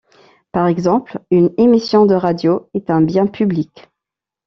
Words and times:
Par 0.51 0.65
exemple, 0.65 1.19
une 1.29 1.51
émission 1.59 2.07
de 2.07 2.15
radio 2.15 2.67
est 2.73 2.89
un 2.89 3.01
bien 3.01 3.27
public. 3.27 3.91